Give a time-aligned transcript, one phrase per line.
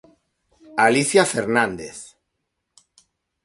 [0.85, 1.97] Alicia Fernández.